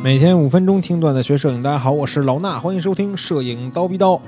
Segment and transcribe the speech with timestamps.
[0.00, 4.20] 每天五分钟听段子学摄影，大家好，我是老衲，欢迎收听摄影刀逼刀。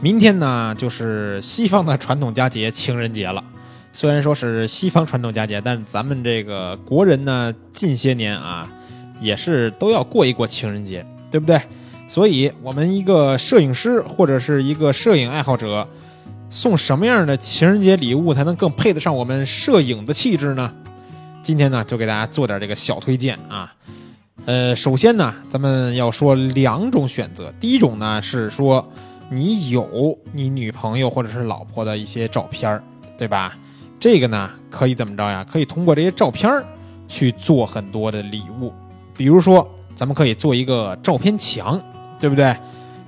[0.00, 3.44] 明天呢，就是西方的传统佳节情人节了。
[3.92, 8.66] 虽然说是西方传统佳节，但咱们这个国人呢，近些年啊，
[9.20, 11.60] 也是都要过一过情人节，对不对？
[12.08, 15.86] 所以，我们一个摄影师或者是一个摄影爱好者，
[16.48, 20.72] 送什么样的情人节礼物才能更配得上我们摄影的气质呢？
[21.42, 23.72] 今天呢，就给大家做点这个小推荐啊。
[24.46, 27.52] 呃，首先呢，咱们要说两种选择。
[27.60, 28.84] 第一种呢是说，
[29.28, 32.82] 你有你女朋友或者是老婆的一些照片儿，
[33.18, 33.56] 对吧？
[34.00, 35.44] 这个呢可以怎么着呀？
[35.48, 36.64] 可以通过这些照片儿
[37.06, 38.72] 去做很多的礼物。
[39.14, 41.80] 比如说，咱们可以做一个照片墙，
[42.18, 42.56] 对不对？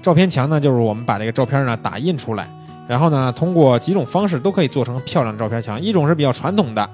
[0.02, 2.46] 照片墙呢，就是我们把这个照片呢打印出来，
[2.86, 5.80] 然后呢，通过几种方式都可以做成漂亮的照片墙。
[5.80, 6.88] 一种是比较传统的，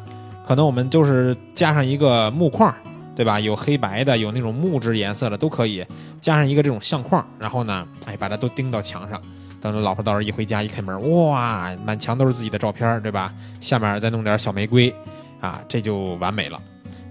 [0.47, 2.73] 可能我们就是加上一个木框。
[3.19, 3.41] 对吧？
[3.41, 5.85] 有黑白的，有那种木质颜色的，都可以
[6.21, 9.21] 加上一个这种相框，然后呢，哎，把它都钉到墙上。
[9.61, 13.35] 等着老婆到时候一回家一开门，哇，满墙都是自己的照片，对吧？
[13.61, 14.95] 下面再弄点小玫瑰，
[15.41, 16.63] 啊，这就完美了。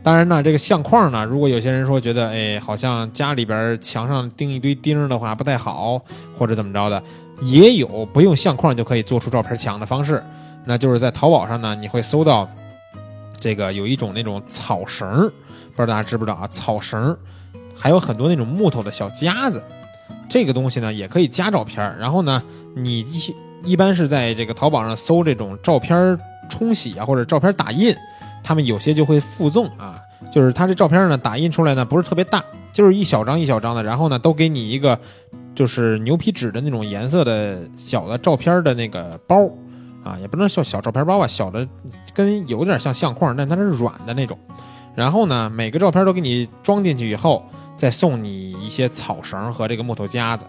[0.02, 6.02] 当然呢，这个相框呢，如果有些人说觉得，哎，好像家里边墙上钉一堆钉的话不太好，
[6.38, 7.04] 或者怎么着的，
[7.42, 10.24] 也有不用相框就可以做出照片墙的方式。
[10.64, 12.50] 那就是在淘宝上呢，你会搜到
[13.40, 15.32] 这个有一种那种草绳。
[15.76, 16.48] 不知道大家知不知道啊？
[16.48, 17.16] 草绳，
[17.76, 19.62] 还有很多那种木头的小夹子，
[20.28, 21.96] 这个东西呢也可以夹照片。
[22.00, 22.42] 然后呢，
[22.76, 26.18] 你一一般是在这个淘宝上搜这种照片
[26.50, 27.96] 冲洗啊，或者照片打印，
[28.44, 30.02] 他们有些就会附赠啊，
[30.34, 32.44] 就是他这照片呢打印出来呢不是特别大，
[32.74, 35.00] 就是一小张一小张的，然后呢都给你一个
[35.54, 39.48] 就是牛皮纸的那种颜色的小的照片的那个包
[40.08, 41.68] 啊，也不能叫小照片包吧，小的
[42.14, 44.38] 跟有点像相框，但它是软的那种。
[44.96, 50.46] 然后呢，每个照片都给你装进去以后，再送你一些草绳和这个木头夹子。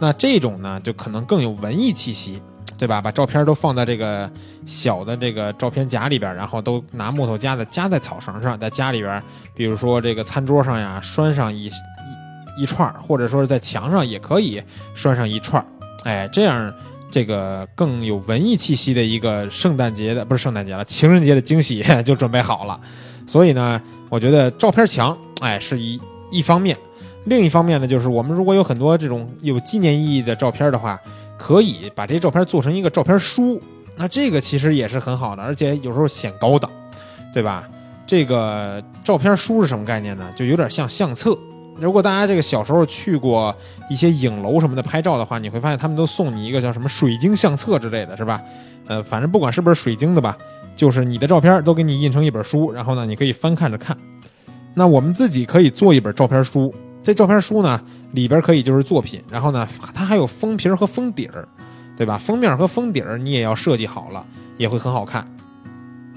[0.00, 2.42] 那这种呢，就可能更有文艺气息，
[2.76, 3.00] 对吧？
[3.00, 4.28] 把照片都放在这个
[4.66, 9.22] 小的这个照片夹里边，然后都拿木头夹子夹在草绳上，在家里边，
[9.54, 14.60] 比如说这个餐桌上呀，拴上一一一串，或者说是在墙上也可以
[14.94, 15.64] 拴上一串。
[16.02, 16.74] 哎，这样
[17.14, 22.80] 这个更有文艺气息的一个圣诞节的不是圣诞节了，情人节的惊喜 就准备好了。
[23.24, 23.80] 所以呢，
[24.10, 26.00] 我觉得照片墙，哎，是一
[26.32, 26.74] 一方面；
[27.26, 31.00] 另一方面呢，就是我们如果有很多这种有纪念意义的照片的话，
[31.38, 33.62] 可以把这些照片做成一个照片书。
[33.96, 36.68] 那这个其实也是很好的，而且有时候显高档，
[37.32, 37.62] 对吧？
[38.08, 40.28] 这个照片书是什么概念呢？
[40.34, 41.38] 就有点像相册。
[41.76, 43.54] 如果大家这个小时候去过
[43.90, 48.40] 一些影楼什么的拍照的话，你会发现他们都送你一个叫什么水晶相册之类的，是吧？
[48.86, 50.36] 呃，反正不管是不是水晶的吧。
[50.76, 53.96] 就是你的照片都给你印成一本书，然后呢，你可以翻看着看。
[54.74, 57.80] 那我们自己可以做一本照片书，这照片书呢
[58.10, 61.46] 里边可以就是作品，然后呢它还有封皮和封底儿，
[61.96, 62.18] 对吧？
[62.18, 65.24] 封面和封底儿你也要设计好了，也会很好看。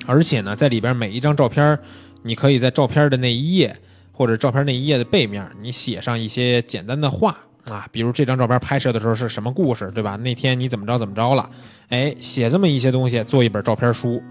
[0.07, 1.78] 而且呢，在里边每一张照片，
[2.24, 3.78] 你可以在照片的那一页
[4.17, 7.38] 或者照片那一页的背面，你写上一些简单的话。
[7.69, 10.16] 啊，比如这张照片拍摄的时候是什么故事，对吧？
[10.16, 11.50] 那天你怎么着怎么着了？
[11.89, 14.23] 哎，写这么一些东西，做一本照片书，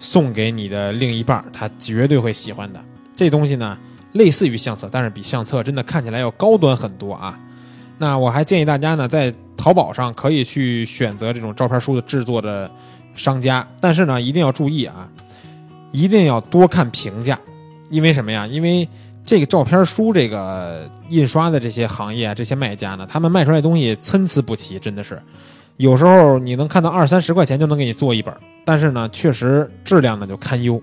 [0.00, 2.84] 送给你的另一半，他绝对会喜欢的。
[3.14, 3.78] 这东西呢，
[4.14, 7.38] 类似于相册，但是比相册真的看起来要高端很多啊。
[7.96, 12.68] 那我还建议大家呢，在淘宝上可以去选择这种照片书的制作的
[13.14, 15.08] 商家，但是呢，一定要注意啊，
[15.92, 17.38] 一定要多看评价，
[17.88, 18.48] 因为什么呀？
[18.48, 18.88] 因为。
[19.30, 25.22] 这个照片书，这个印刷的这些行业啊，这些卖家呢，他们卖出来东西参差不齐，真的是，
[25.76, 30.82] 有时候你能看到二三十块钱就能给你做一本，但是呢，确实质量呢就堪忧。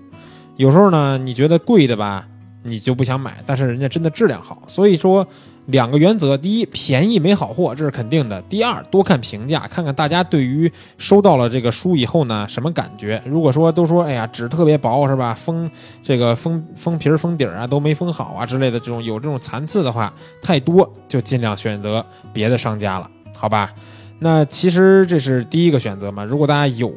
[0.56, 2.26] 有时候呢，你觉得贵的吧，
[2.62, 5.28] 你就不想买，但是人家真的质量好，所以说。
[5.68, 13.22] 两个原则：第一，便宜没好货，这是肯定的；第二，多看评价，看看大家对于收到了这个书以后呢什么感觉。
[13.26, 15.34] 如果说都说，哎呀，纸特别薄，是吧？
[15.34, 15.70] 封
[16.02, 20.10] 这个封封皮儿、封底儿啊都没封好啊之类的，这种有这种残次的话
[20.40, 23.70] 太多，就尽量选择别的商家了，好吧？
[24.18, 26.24] 那其实这是第一个选择嘛。
[26.24, 26.90] 如果大家有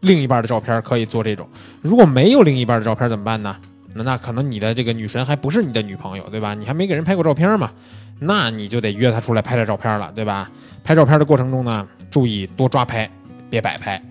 [0.00, 1.44] 另一半的照片，可以做这种；
[1.82, 3.56] 如果没有另一半的照片，怎么办呢？
[3.94, 6.52] 那那可能你的这个女神还不是你的女朋友，对吧？
[6.54, 7.70] 你还没给人拍过照片嘛？
[8.18, 10.50] 那你就得约她出来拍点照片了，对吧？
[10.82, 13.08] 拍照片的过程中呢，注意多抓拍，
[13.48, 14.02] 别摆拍，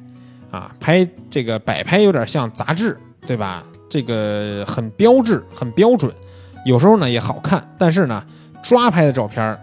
[0.49, 2.97] 啊，拍这个摆拍有点像杂志，
[3.27, 3.63] 对吧？
[3.89, 6.11] 这个很标志，很标准，
[6.65, 8.25] 有时候呢也好看，但是呢，
[8.63, 9.55] 抓拍的照片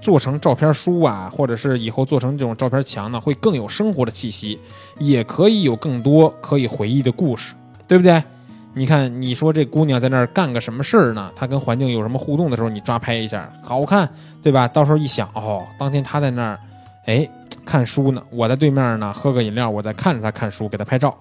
[0.00, 4.58] 做成照片书啊，或者是以后做成这种照片墙呢，会更有生活的气息，
[4.98, 7.54] 也可以有更多可以回忆的故事，
[7.86, 8.22] 对不对？
[8.72, 11.30] 你看，你说这姑娘在那儿干个什么事儿呢？
[11.34, 14.08] 她跟环境有什么互动的时候，你抓拍一下，好看，
[14.42, 14.68] 对吧？
[14.68, 16.58] 到时候一想，哦，当天她在那儿，
[17.06, 17.28] 哎，
[17.64, 21.16] 看书呢，我在对面呢，喝个饮料，我在看着她看书，给她拍照，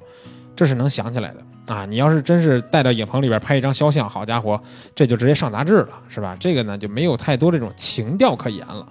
[0.56, 1.86] 这是能想起来的啊。
[1.86, 4.62] 你要是真是带到影棚里边拍一张肖像，好家伙，
[4.94, 6.38] 这就直接上杂志了，是吧？
[6.40, 8.88] 这个呢就没有太多这种情调可言了。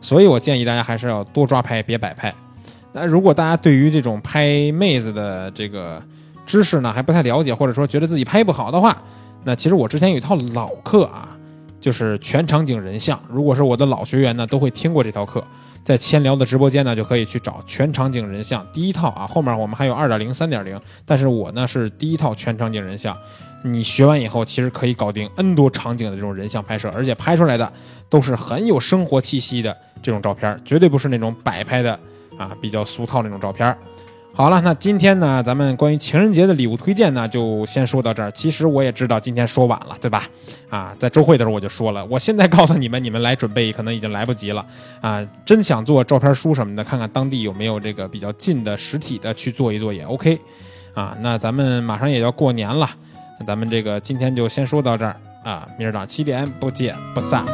[0.00, 2.34] 所以我建议大家还是要多抓拍，别摆拍。
[2.92, 6.02] 那如果大家对于这种拍妹子的这个，
[6.50, 8.96] 知识呢还不太了解，或者说觉得自己拍不好的话，
[9.44, 11.28] 那其实我之前有一套老课啊，
[11.80, 13.20] 就是全场景人像。
[13.28, 15.44] 如果是我的老学员呢，都会听过这套课，
[15.84, 19.24] 在千聊的直播间呢就可以去找全场景人像第一套啊。
[19.28, 23.16] 后面我们还有二点零、三点零，但是我呢是第一套全场景人像。
[23.62, 27.70] 你学完以后，其实可以搞定 N 多场景的这种人像拍摄，而且拍出来的
[28.08, 31.92] 都是很有生活气息的这种照片，绝对不是那种摆拍的
[32.38, 33.76] 啊，比较俗套那种照片。
[34.32, 38.30] 好了，那今天呢，咱们关于情人节的礼物推荐呢，就先说到这儿。
[38.32, 40.26] 其实我也知道今天说晚了，对吧？
[40.70, 44.64] 啊，在周会的时候我就说了，我现在告诉你们，你们来准备可能已经来不及了
[45.02, 45.22] 啊。
[45.44, 50.38] 真想做照片书什么的，看看当地有没有这个比较近的实体的去做一做也 OK。
[50.94, 52.88] 啊，那咱们马上也要过年了，
[53.46, 57.44] 咱们这个今天就先说到这儿啊，明儿早上七点不见不散。